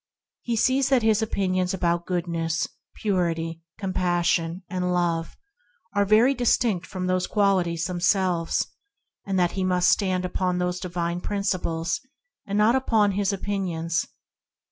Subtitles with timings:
[0.41, 5.37] He sees that his opinions about Goodness, Purity, Compassion, and Love
[5.93, 8.65] are quite distinct from those qualities them selves,
[9.27, 12.01] and that he must stand upon those divine Principles,
[12.47, 14.07] and not upon his opinions.